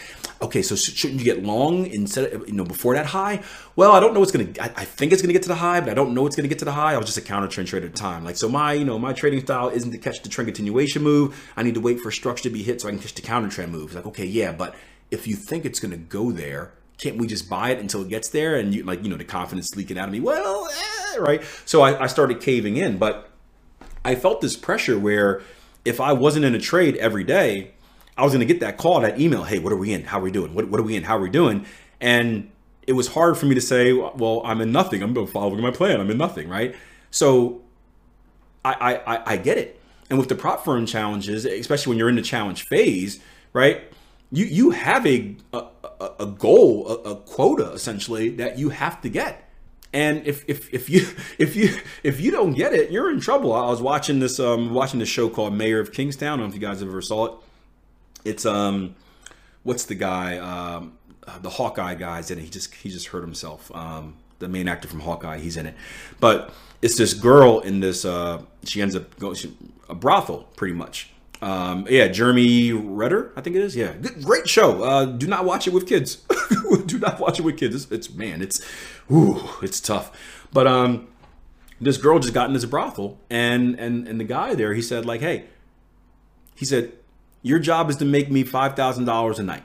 Okay, 0.43 0.61
so 0.61 0.76
shouldn't 0.76 1.19
you 1.19 1.25
get 1.25 1.43
long 1.43 1.87
instead 1.87 2.31
of 2.33 2.47
you 2.47 2.55
know 2.55 2.64
before 2.64 2.95
that 2.95 3.07
high? 3.07 3.43
Well, 3.75 3.93
I 3.93 4.00
don't 4.00 4.12
know 4.12 4.21
what's 4.21 4.33
gonna. 4.33 4.50
I, 4.61 4.64
I 4.76 4.85
think 4.85 5.12
it's 5.12 5.23
gonna 5.23 5.33
get 5.33 5.43
to 5.43 5.49
the 5.49 5.55
high, 5.55 5.81
but 5.81 5.88
I 5.88 5.95
don't 5.95 6.12
know 6.12 6.26
it's 6.26 6.37
gonna 6.37 6.49
get 6.49 6.59
to 6.59 6.66
the 6.66 6.73
high. 6.73 6.93
I 6.93 6.99
was 6.99 7.07
just 7.07 7.16
a 7.16 7.23
counter 7.23 7.49
trend 7.49 7.69
trader 7.69 7.87
at 7.87 7.93
the 7.93 7.99
time. 7.99 8.25
Like 8.25 8.37
so, 8.37 8.49
my 8.49 8.75
you 8.75 8.85
know 8.85 8.99
my 8.99 9.14
trading 9.14 9.40
style 9.40 9.71
isn't 9.71 9.90
to 9.93 9.99
catch 9.99 10.23
the 10.23 10.28
trend 10.28 10.49
continuation 10.49 11.02
move. 11.02 11.50
I 11.57 11.62
need 11.62 11.75
to 11.75 11.81
wait 11.81 12.00
for 12.00 12.11
structure 12.11 12.43
to 12.43 12.50
be 12.50 12.62
hit 12.62 12.83
so 12.83 12.88
I 12.88 12.90
can 12.90 13.00
catch 13.00 13.14
the 13.14 13.23
counter 13.23 13.49
trend 13.49 13.73
move. 13.73 13.87
It's 13.87 13.95
like 13.95 14.07
okay, 14.07 14.26
yeah, 14.26 14.52
but 14.52 14.75
if 15.10 15.26
you 15.26 15.36
think 15.36 15.64
it's 15.64 15.80
going 15.80 15.92
to 15.92 15.96
go 15.96 16.32
there, 16.32 16.72
can't 16.98 17.18
we 17.18 17.26
just 17.26 17.48
buy 17.48 17.70
it 17.70 17.78
until 17.78 18.02
it 18.02 18.08
gets 18.08 18.30
there? 18.30 18.56
And 18.56 18.75
you 18.75 18.82
like, 18.82 19.02
you 19.02 19.10
know, 19.10 19.16
the 19.16 19.25
confidence 19.25 19.76
leaking 19.76 19.98
out 19.98 20.08
of 20.08 20.12
me. 20.12 20.20
Well, 20.20 20.68
eh, 20.68 21.18
right. 21.18 21.42
So 21.64 21.82
I, 21.82 22.04
I 22.04 22.06
started 22.06 22.40
caving 22.40 22.76
in, 22.76 22.98
but 22.98 23.30
I 24.04 24.14
felt 24.14 24.40
this 24.40 24.56
pressure 24.56 24.98
where 24.98 25.42
if 25.84 26.00
I 26.00 26.12
wasn't 26.12 26.44
in 26.44 26.54
a 26.54 26.58
trade 26.58 26.96
every 26.96 27.25
day, 27.25 27.72
I 28.16 28.25
was 28.25 28.32
going 28.32 28.46
to 28.46 28.52
get 28.52 28.60
that 28.60 28.78
call, 28.78 29.00
that 29.00 29.20
email. 29.20 29.44
Hey, 29.44 29.58
what 29.58 29.72
are 29.72 29.76
we 29.76 29.92
in? 29.92 30.04
How 30.04 30.20
are 30.20 30.22
we 30.22 30.30
doing? 30.30 30.54
What, 30.54 30.68
what 30.68 30.80
are 30.80 30.84
we 30.84 30.96
in? 30.96 31.02
How 31.02 31.18
are 31.18 31.20
we 31.20 31.30
doing? 31.30 31.66
And 32.00 32.50
it 32.86 32.92
was 32.92 33.08
hard 33.08 33.36
for 33.36 33.46
me 33.46 33.54
to 33.54 33.60
say, 33.60 33.92
well, 33.92 34.42
I'm 34.44 34.60
in 34.60 34.72
nothing. 34.72 35.02
I'm 35.02 35.26
following 35.26 35.60
my 35.60 35.70
plan. 35.70 36.00
I'm 36.00 36.10
in 36.10 36.18
nothing. 36.18 36.48
Right. 36.48 36.75
So 37.10 37.62
I, 38.64 38.96
I, 39.06 39.32
I 39.32 39.36
get 39.36 39.58
it. 39.58 39.80
And 40.08 40.18
with 40.18 40.28
the 40.28 40.34
prop 40.34 40.64
firm 40.64 40.86
challenges, 40.86 41.44
especially 41.44 41.90
when 41.90 41.98
you're 41.98 42.08
in 42.08 42.16
the 42.16 42.22
challenge 42.22 42.64
phase, 42.64 43.20
right? 43.52 43.92
You 44.30 44.45
you 44.45 44.71
have 44.71 45.06
a 45.06 45.37
a, 45.52 45.66
a 46.21 46.26
goal, 46.26 46.88
a, 46.88 47.11
a 47.11 47.16
quota 47.16 47.71
essentially 47.73 48.30
that 48.30 48.59
you 48.59 48.71
have 48.71 49.00
to 49.02 49.09
get. 49.09 49.42
And 49.92 50.26
if, 50.26 50.45
if 50.47 50.73
if 50.75 50.90
you 50.90 51.06
if 51.38 51.56
you 51.56 51.71
if 52.02 52.21
you 52.21 52.30
don't 52.30 52.52
get 52.52 52.75
it, 52.75 52.90
you're 52.90 53.11
in 53.11 53.21
trouble. 53.21 53.52
I 53.52 53.66
was 53.66 53.80
watching 53.80 54.21
this 54.21 54.38
um 54.38 54.75
watching 54.75 55.00
this 55.00 55.09
show 55.09 55.28
called 55.28 55.54
Mayor 55.54 55.80
of 55.80 55.92
Kingstown. 55.92 56.28
I 56.28 56.37
don't 56.37 56.40
know 56.40 56.47
if 56.49 56.54
you 56.54 56.61
guys 56.61 56.83
ever 56.83 57.00
saw 57.00 57.26
it. 57.26 57.33
It's 58.25 58.45
um 58.45 58.95
what's 59.62 59.85
the 59.85 59.95
guy 59.95 60.38
um 60.38 60.99
the 61.40 61.50
Hawkeye 61.50 61.95
guy's 61.95 62.30
in 62.30 62.38
it. 62.38 62.42
He 62.42 62.50
just 62.50 62.75
he 62.75 62.90
just 62.90 63.09
hurt 63.09 63.23
himself. 63.23 63.75
Um 63.75 64.16
the 64.38 64.49
main 64.49 64.68
actor 64.68 64.87
from 64.87 65.00
Hawkeye, 65.00 65.38
he's 65.38 65.56
in 65.56 65.66
it. 65.66 65.75
But 66.21 66.52
it's 66.83 66.99
this 66.99 67.14
girl 67.14 67.61
in 67.61 67.80
this 67.80 68.04
uh 68.04 68.42
she 68.64 68.83
ends 68.83 68.95
up 68.95 69.18
going 69.18 69.37
a 69.88 69.95
brothel 69.95 70.49
pretty 70.56 70.75
much. 70.75 71.11
Um, 71.43 71.87
yeah, 71.90 72.09
Jeremy 72.09 72.73
Renner, 72.73 73.31
I 73.37 73.40
think 73.40 73.57
it 73.57 73.62
is. 73.62 73.76
Yeah, 73.76 73.93
Good, 73.93 74.25
great 74.25 74.49
show. 74.49 74.83
Uh, 74.83 75.05
do 75.05 75.26
not 75.26 75.45
watch 75.45 75.66
it 75.66 75.73
with 75.73 75.87
kids. 75.87 76.25
do 76.87 76.99
not 76.99 77.21
watch 77.21 77.38
it 77.38 77.43
with 77.43 77.59
kids. 77.59 77.75
It's, 77.75 77.93
it's 77.93 78.11
man, 78.14 78.40
it's, 78.40 78.64
ooh, 79.12 79.49
it's 79.62 79.81
tough. 79.81 80.11
But 80.52 80.66
um, 80.66 81.09
this 81.81 81.99
girl 81.99 82.19
just 82.19 82.33
got 82.33 82.49
in 82.49 82.55
this 82.55 82.64
brothel, 82.64 83.21
and 83.28 83.78
and 83.78 84.09
and 84.09 84.19
the 84.19 84.25
guy 84.25 84.55
there, 84.55 84.73
he 84.75 84.83
said 84.83 85.05
like, 85.05 85.21
hey, 85.21 85.45
he 86.55 86.64
said, 86.64 86.93
your 87.43 87.59
job 87.59 87.90
is 87.90 87.97
to 87.97 88.05
make 88.05 88.31
me 88.31 88.43
five 88.43 88.75
thousand 88.75 89.05
dollars 89.05 89.38
a 89.38 89.43
night. 89.43 89.64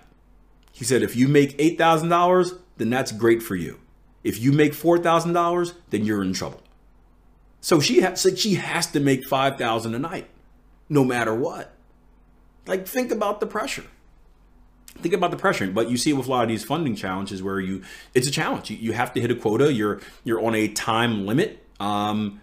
He 0.74 0.84
said, 0.86 1.04
if 1.04 1.16
you 1.16 1.28
make 1.28 1.56
eight 1.58 1.78
thousand 1.78 2.10
dollars, 2.10 2.54
then 2.78 2.90
that's 2.90 3.12
great 3.12 3.42
for 3.42 3.56
you. 3.56 3.80
If 4.24 4.40
you 4.40 4.51
make 4.51 4.74
four 4.74 4.98
thousand 4.98 5.34
dollars, 5.34 5.74
then 5.90 6.06
you're 6.06 6.22
in 6.22 6.34
trouble. 6.34 6.62
So 7.62 7.80
she 7.80 8.01
has, 8.01 8.25
like, 8.25 8.38
she 8.38 8.56
has 8.56 8.88
to 8.88 9.00
make 9.00 9.25
five 9.25 9.58
thousand 9.58 9.96
a 9.96 10.00
night 10.00 10.28
no 10.91 11.05
matter 11.05 11.33
what. 11.33 11.74
Like, 12.67 12.86
think 12.86 13.12
about 13.12 13.39
the 13.39 13.48
pressure. 13.48 13.86
Think 14.98 15.15
about 15.15 15.31
the 15.31 15.38
pressure. 15.38 15.65
But 15.67 15.89
you 15.89 15.95
see 15.95 16.12
with 16.12 16.27
a 16.27 16.29
lot 16.29 16.43
of 16.43 16.50
these 16.50 16.65
funding 16.65 16.98
challenges 16.98 17.41
where 17.41 17.62
you, 17.62 17.81
it's 18.13 18.27
a 18.27 18.31
challenge. 18.31 18.69
You, 18.69 18.75
you 18.75 18.91
have 18.91 19.13
to 19.13 19.21
hit 19.21 19.31
a 19.31 19.36
quota. 19.36 19.71
You're 19.71 20.01
you're 20.25 20.43
on 20.45 20.53
a 20.53 20.67
time 20.67 21.25
limit. 21.25 21.65
Um, 21.79 22.41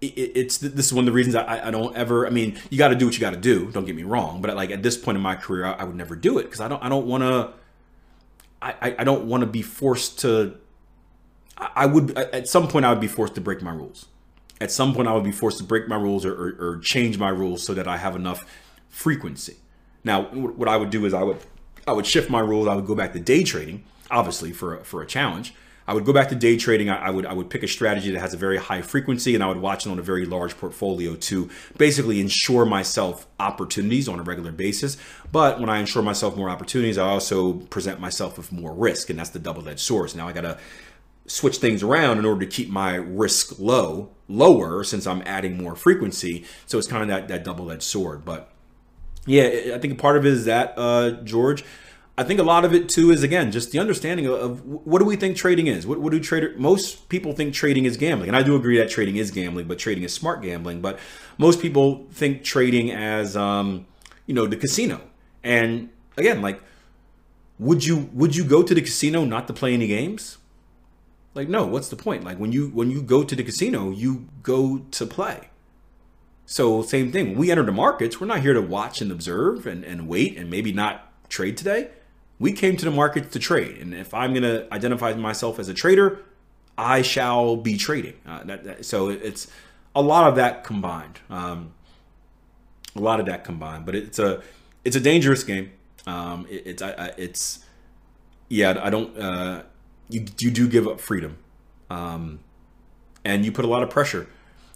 it, 0.00 0.06
it's 0.34 0.58
this 0.58 0.86
is 0.86 0.92
one 0.92 1.04
of 1.04 1.06
the 1.06 1.12
reasons 1.12 1.36
I, 1.36 1.68
I 1.68 1.70
don't 1.70 1.96
ever. 1.96 2.26
I 2.26 2.30
mean, 2.30 2.58
you 2.70 2.76
got 2.76 2.88
to 2.88 2.96
do 2.96 3.06
what 3.06 3.14
you 3.14 3.20
got 3.20 3.30
to 3.30 3.40
do. 3.40 3.70
Don't 3.70 3.86
get 3.86 3.94
me 3.94 4.02
wrong. 4.02 4.42
But 4.42 4.54
like 4.56 4.72
at 4.72 4.82
this 4.82 4.98
point 4.98 5.16
in 5.16 5.22
my 5.22 5.36
career, 5.36 5.64
I, 5.64 5.74
I 5.74 5.84
would 5.84 5.96
never 5.96 6.16
do 6.16 6.38
it 6.38 6.44
because 6.44 6.60
I 6.60 6.66
don't. 6.66 6.82
I 6.82 6.88
don't 6.88 7.06
want 7.06 7.22
to. 7.22 7.52
I, 8.60 8.96
I 8.98 9.04
don't 9.04 9.24
want 9.26 9.42
to 9.42 9.46
be 9.46 9.62
forced 9.62 10.18
to. 10.20 10.56
I 11.56 11.86
would 11.86 12.18
at 12.18 12.48
some 12.48 12.66
point 12.66 12.84
I 12.84 12.90
would 12.90 13.00
be 13.00 13.06
forced 13.06 13.36
to 13.36 13.40
break 13.40 13.62
my 13.62 13.72
rules 13.72 14.06
at 14.60 14.70
some 14.70 14.94
point 14.94 15.08
I 15.08 15.14
would 15.14 15.24
be 15.24 15.32
forced 15.32 15.58
to 15.58 15.64
break 15.64 15.88
my 15.88 15.96
rules 15.96 16.24
or, 16.24 16.34
or, 16.34 16.56
or, 16.58 16.78
change 16.78 17.18
my 17.18 17.30
rules 17.30 17.64
so 17.64 17.74
that 17.74 17.88
I 17.88 17.96
have 17.96 18.14
enough 18.14 18.44
frequency. 18.88 19.56
Now, 20.04 20.24
what 20.24 20.68
I 20.68 20.76
would 20.76 20.90
do 20.90 21.06
is 21.06 21.14
I 21.14 21.22
would 21.22 21.38
I 21.86 21.92
would 21.92 22.06
shift 22.06 22.30
my 22.30 22.40
rules. 22.40 22.68
I 22.68 22.74
would 22.74 22.86
go 22.86 22.94
back 22.94 23.12
to 23.14 23.20
day 23.20 23.42
trading, 23.42 23.84
obviously 24.10 24.52
for 24.52 24.78
a, 24.78 24.84
for 24.84 25.02
a 25.02 25.06
challenge. 25.06 25.54
I 25.88 25.94
would 25.94 26.04
go 26.04 26.12
back 26.12 26.28
to 26.28 26.36
day 26.36 26.56
trading. 26.56 26.88
I, 26.88 27.06
I 27.06 27.10
would 27.10 27.26
I 27.26 27.32
would 27.32 27.50
pick 27.50 27.62
a 27.62 27.68
strategy 27.68 28.10
that 28.12 28.20
has 28.20 28.32
a 28.32 28.36
very 28.36 28.58
high 28.58 28.82
frequency, 28.82 29.34
and 29.34 29.42
I 29.42 29.48
would 29.48 29.56
watch 29.56 29.86
it 29.86 29.90
on 29.90 29.98
a 29.98 30.02
very 30.02 30.24
large 30.24 30.56
portfolio 30.56 31.16
to 31.16 31.50
basically 31.76 32.20
ensure 32.20 32.64
myself 32.64 33.26
opportunities 33.40 34.08
on 34.08 34.20
a 34.20 34.22
regular 34.22 34.52
basis. 34.52 34.96
But 35.32 35.58
when 35.58 35.68
I 35.68 35.78
ensure 35.78 36.02
myself 36.02 36.36
more 36.36 36.48
opportunities, 36.48 36.96
I 36.96 37.08
also 37.08 37.54
present 37.54 37.98
myself 37.98 38.36
with 38.36 38.52
more 38.52 38.72
risk, 38.72 39.10
and 39.10 39.18
that's 39.18 39.30
the 39.30 39.38
double-edged 39.38 39.80
sword. 39.80 40.14
Now 40.14 40.28
I 40.28 40.32
got 40.32 40.42
to 40.42 40.58
switch 41.30 41.58
things 41.58 41.80
around 41.80 42.18
in 42.18 42.24
order 42.24 42.44
to 42.44 42.50
keep 42.50 42.68
my 42.68 42.96
risk 42.96 43.60
low, 43.60 44.10
lower, 44.26 44.82
since 44.82 45.06
I'm 45.06 45.22
adding 45.24 45.56
more 45.56 45.76
frequency. 45.76 46.44
So 46.66 46.76
it's 46.76 46.88
kind 46.88 47.02
of 47.02 47.08
that, 47.08 47.28
that 47.28 47.44
double 47.44 47.70
edged 47.70 47.84
sword. 47.84 48.24
But 48.24 48.50
yeah, 49.26 49.72
I 49.74 49.78
think 49.78 49.96
part 49.98 50.16
of 50.16 50.26
it 50.26 50.32
is 50.32 50.44
that, 50.46 50.74
uh, 50.76 51.12
George. 51.22 51.64
I 52.18 52.24
think 52.24 52.40
a 52.40 52.42
lot 52.42 52.66
of 52.66 52.74
it 52.74 52.90
too 52.90 53.10
is 53.12 53.22
again 53.22 53.50
just 53.50 53.70
the 53.70 53.78
understanding 53.78 54.26
of, 54.26 54.34
of 54.34 54.66
what 54.66 54.98
do 54.98 55.06
we 55.06 55.16
think 55.16 55.38
trading 55.38 55.68
is. 55.68 55.86
What, 55.86 56.00
what 56.00 56.10
do 56.10 56.20
trader? 56.20 56.52
Most 56.58 57.08
people 57.08 57.32
think 57.32 57.54
trading 57.54 57.86
is 57.86 57.96
gambling, 57.96 58.28
and 58.28 58.36
I 58.36 58.42
do 58.42 58.56
agree 58.56 58.76
that 58.76 58.90
trading 58.90 59.16
is 59.16 59.30
gambling, 59.30 59.66
but 59.68 59.78
trading 59.78 60.04
is 60.04 60.12
smart 60.12 60.42
gambling. 60.42 60.82
But 60.82 60.98
most 61.38 61.62
people 61.62 62.06
think 62.10 62.44
trading 62.44 62.90
as 62.90 63.38
um, 63.38 63.86
you 64.26 64.34
know 64.34 64.46
the 64.46 64.56
casino. 64.56 65.00
And 65.42 65.88
again, 66.18 66.42
like, 66.42 66.60
would 67.58 67.86
you 67.86 68.10
would 68.12 68.36
you 68.36 68.44
go 68.44 68.62
to 68.64 68.74
the 68.74 68.82
casino 68.82 69.24
not 69.24 69.46
to 69.46 69.54
play 69.54 69.72
any 69.72 69.86
games? 69.86 70.36
Like, 71.34 71.48
no, 71.48 71.64
what's 71.64 71.88
the 71.88 71.96
point? 71.96 72.24
Like 72.24 72.38
when 72.38 72.52
you 72.52 72.68
when 72.68 72.90
you 72.90 73.02
go 73.02 73.22
to 73.22 73.36
the 73.36 73.44
casino, 73.44 73.90
you 73.90 74.28
go 74.42 74.78
to 74.90 75.06
play. 75.06 75.48
So 76.44 76.82
same 76.82 77.12
thing. 77.12 77.30
When 77.30 77.38
we 77.38 77.50
enter 77.50 77.62
the 77.62 77.72
markets, 77.72 78.20
we're 78.20 78.26
not 78.26 78.40
here 78.40 78.54
to 78.54 78.60
watch 78.60 79.00
and 79.00 79.12
observe 79.12 79.66
and, 79.66 79.84
and 79.84 80.08
wait 80.08 80.36
and 80.36 80.50
maybe 80.50 80.72
not 80.72 81.12
trade 81.28 81.56
today. 81.56 81.90
We 82.40 82.52
came 82.52 82.76
to 82.76 82.84
the 82.84 82.90
markets 82.90 83.32
to 83.34 83.38
trade. 83.38 83.78
And 83.78 83.94
if 83.94 84.12
I'm 84.12 84.34
gonna 84.34 84.66
identify 84.72 85.12
myself 85.14 85.60
as 85.60 85.68
a 85.68 85.74
trader, 85.74 86.24
I 86.76 87.02
shall 87.02 87.56
be 87.56 87.76
trading. 87.76 88.14
Uh, 88.26 88.42
that, 88.44 88.64
that, 88.64 88.84
so 88.84 89.10
it's 89.10 89.46
a 89.94 90.02
lot 90.02 90.28
of 90.28 90.36
that 90.36 90.64
combined. 90.64 91.20
Um, 91.28 91.74
a 92.96 93.00
lot 93.00 93.20
of 93.20 93.26
that 93.26 93.44
combined. 93.44 93.86
But 93.86 93.94
it's 93.94 94.18
a 94.18 94.42
it's 94.84 94.96
a 94.96 95.00
dangerous 95.00 95.44
game. 95.44 95.70
Um, 96.06 96.46
it, 96.50 96.66
it's 96.66 96.82
I, 96.82 97.12
it's 97.16 97.64
yeah. 98.48 98.80
I 98.82 98.90
don't. 98.90 99.16
Uh, 99.16 99.62
you 100.10 100.26
you 100.38 100.50
do 100.50 100.68
give 100.68 100.86
up 100.86 101.00
freedom, 101.00 101.38
um, 101.88 102.40
and 103.24 103.44
you 103.44 103.52
put 103.52 103.64
a 103.64 103.68
lot 103.68 103.82
of 103.82 103.90
pressure 103.90 104.28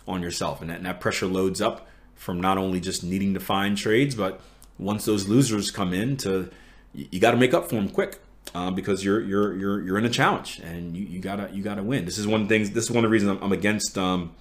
on 0.07 0.23
yourself, 0.23 0.61
and 0.61 0.71
that, 0.71 0.76
and 0.79 0.87
that 0.87 1.00
pressure 1.00 1.26
loads 1.26 1.61
up 1.61 1.87
from 2.14 2.41
not 2.41 2.59
only 2.59 2.81
just 2.81 3.03
needing 3.03 3.35
to 3.35 3.41
find 3.41 3.76
trades, 3.76 4.14
but 4.14 4.41
once 4.79 5.05
those 5.05 5.29
losers 5.29 5.71
come 5.71 5.93
in, 5.93 6.17
to 6.19 6.50
you, 6.95 7.21
got 7.21 7.33
to 7.33 7.37
make 7.37 7.55
up 7.55 7.69
for 7.69 7.76
them 7.76 7.88
quick. 7.88 8.21
Uh, 8.55 8.71
because 8.71 9.03
you're 9.03 9.23
you're 9.23 9.57
you're 9.57 9.81
you're 9.81 9.99
in 9.99 10.05
a 10.05 10.11
challenge 10.11 10.61
and 10.62 10.95
you, 10.95 11.05
you 11.07 11.19
gotta 11.19 11.49
you 11.53 11.62
gotta 11.62 11.83
win. 11.83 12.05
This 12.05 12.19
is 12.19 12.26
one 12.26 12.43
of 12.43 12.49
the 12.49 12.55
things. 12.55 12.71
This 12.71 12.85
is 12.85 12.91
one 12.91 13.03
of 13.03 13.09
the 13.09 13.12
reasons 13.12 13.31
I'm, 13.33 13.43
I'm 13.43 13.53
against. 13.53 13.97
Um, 13.97 14.33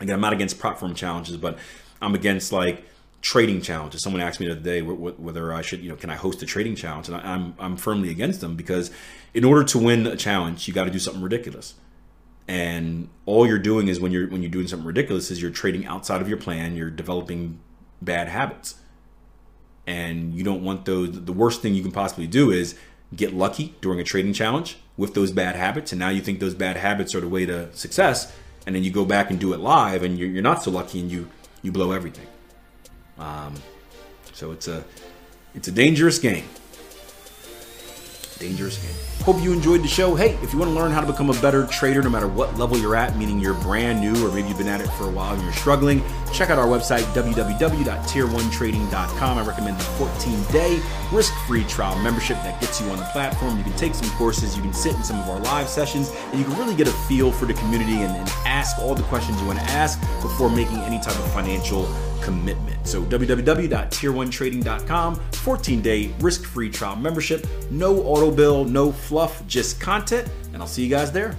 again, 0.00 0.14
I'm 0.14 0.22
not 0.22 0.32
against 0.32 0.58
prop 0.58 0.78
firm 0.78 0.94
challenges, 0.94 1.36
but 1.36 1.58
I'm 2.00 2.14
against 2.14 2.50
like 2.50 2.82
trading 3.22 3.60
challenges. 3.60 4.02
Someone 4.02 4.22
asked 4.22 4.40
me 4.40 4.46
the 4.46 4.52
other 4.52 4.60
day 4.60 4.82
whether 4.82 5.52
I 5.52 5.62
should, 5.62 5.80
you 5.80 5.90
know, 5.90 5.96
can 5.96 6.10
I 6.10 6.16
host 6.16 6.42
a 6.42 6.46
trading 6.46 6.74
challenge? 6.74 7.08
And 7.08 7.16
I'm 7.16 7.54
I'm 7.58 7.76
firmly 7.76 8.10
against 8.10 8.40
them 8.40 8.56
because 8.56 8.90
in 9.34 9.44
order 9.44 9.64
to 9.64 9.78
win 9.78 10.06
a 10.06 10.16
challenge, 10.16 10.66
you 10.66 10.74
got 10.74 10.84
to 10.84 10.90
do 10.90 10.98
something 10.98 11.22
ridiculous. 11.22 11.74
And 12.48 13.08
all 13.26 13.46
you're 13.46 13.58
doing 13.58 13.88
is 13.88 14.00
when 14.00 14.10
you're 14.10 14.28
when 14.28 14.42
you're 14.42 14.50
doing 14.50 14.66
something 14.66 14.86
ridiculous 14.86 15.30
is 15.30 15.40
you're 15.40 15.50
trading 15.50 15.86
outside 15.86 16.20
of 16.20 16.28
your 16.28 16.38
plan. 16.38 16.74
You're 16.76 16.90
developing 16.90 17.60
bad 18.02 18.28
habits, 18.28 18.76
and 19.86 20.34
you 20.34 20.42
don't 20.42 20.64
want 20.64 20.84
those. 20.84 21.24
The 21.24 21.32
worst 21.32 21.62
thing 21.62 21.74
you 21.74 21.82
can 21.82 21.92
possibly 21.92 22.26
do 22.26 22.50
is 22.50 22.74
get 23.14 23.34
lucky 23.34 23.74
during 23.80 24.00
a 24.00 24.04
trading 24.04 24.32
challenge 24.32 24.78
with 24.96 25.14
those 25.14 25.30
bad 25.30 25.56
habits, 25.56 25.92
and 25.92 25.98
now 25.98 26.08
you 26.08 26.20
think 26.20 26.40
those 26.40 26.54
bad 26.54 26.76
habits 26.76 27.14
are 27.14 27.20
the 27.20 27.28
way 27.28 27.46
to 27.46 27.72
success, 27.74 28.32
and 28.66 28.74
then 28.74 28.82
you 28.82 28.90
go 28.90 29.04
back 29.04 29.30
and 29.30 29.38
do 29.38 29.52
it 29.52 29.60
live, 29.60 30.02
and 30.02 30.18
you're, 30.18 30.28
you're 30.28 30.42
not 30.42 30.62
so 30.62 30.70
lucky, 30.70 31.00
and 31.00 31.10
you 31.10 31.28
you 31.62 31.70
blow 31.70 31.92
everything. 31.92 32.26
Um, 33.20 33.54
so 34.32 34.50
it's 34.52 34.66
a 34.66 34.82
it's 35.54 35.68
a 35.68 35.72
dangerous 35.72 36.18
game. 36.18 36.44
Dangerous 38.38 38.78
game. 38.78 39.09
Hope 39.22 39.42
you 39.42 39.52
enjoyed 39.52 39.82
the 39.82 39.88
show. 39.88 40.14
Hey, 40.14 40.30
if 40.42 40.54
you 40.54 40.58
want 40.58 40.70
to 40.70 40.74
learn 40.74 40.92
how 40.92 41.02
to 41.02 41.06
become 41.06 41.28
a 41.28 41.38
better 41.42 41.66
trader 41.66 42.00
no 42.00 42.08
matter 42.08 42.26
what 42.26 42.56
level 42.56 42.78
you're 42.78 42.96
at, 42.96 43.18
meaning 43.18 43.38
you're 43.38 43.52
brand 43.52 44.00
new 44.00 44.14
or 44.26 44.32
maybe 44.32 44.48
you've 44.48 44.56
been 44.56 44.66
at 44.66 44.80
it 44.80 44.88
for 44.92 45.04
a 45.04 45.10
while 45.10 45.34
and 45.34 45.42
you're 45.42 45.52
struggling, 45.52 46.02
check 46.32 46.48
out 46.48 46.58
our 46.58 46.66
website, 46.66 47.02
www.tier1trading.com. 47.12 49.38
I 49.38 49.44
recommend 49.44 49.78
the 49.78 49.84
14 49.84 50.42
day 50.44 50.80
risk 51.12 51.34
free 51.46 51.64
trial 51.64 52.02
membership 52.02 52.38
that 52.38 52.58
gets 52.62 52.80
you 52.80 52.88
on 52.88 52.96
the 52.96 53.04
platform. 53.12 53.58
You 53.58 53.64
can 53.64 53.76
take 53.76 53.94
some 53.94 54.08
courses, 54.16 54.56
you 54.56 54.62
can 54.62 54.72
sit 54.72 54.94
in 54.94 55.04
some 55.04 55.20
of 55.20 55.28
our 55.28 55.40
live 55.40 55.68
sessions, 55.68 56.10
and 56.30 56.38
you 56.38 56.46
can 56.46 56.56
really 56.56 56.74
get 56.74 56.88
a 56.88 56.92
feel 57.06 57.30
for 57.30 57.44
the 57.44 57.52
community 57.54 58.00
and, 58.00 58.16
and 58.16 58.26
ask 58.46 58.78
all 58.78 58.94
the 58.94 59.02
questions 59.04 59.38
you 59.38 59.46
want 59.46 59.58
to 59.58 59.64
ask 59.66 60.00
before 60.22 60.48
making 60.48 60.78
any 60.78 60.98
type 60.98 61.18
of 61.18 61.30
financial 61.32 61.86
commitment. 62.22 62.86
So 62.86 63.02
www.tier1trading.com, 63.02 65.16
14-day 65.16 66.14
risk-free 66.20 66.70
trial 66.70 66.96
membership, 66.96 67.46
no 67.70 68.00
auto 68.02 68.30
bill, 68.30 68.64
no 68.64 68.92
fluff, 69.10 69.44
just 69.48 69.80
content, 69.80 70.28
and 70.52 70.62
I'll 70.62 70.68
see 70.68 70.84
you 70.84 70.88
guys 70.88 71.10
there. 71.10 71.34